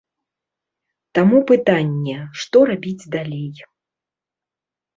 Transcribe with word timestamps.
Таму 1.19 1.37
пытанне, 1.51 2.17
што 2.45 2.57
рабіць 2.73 3.09
далей. 3.19 3.49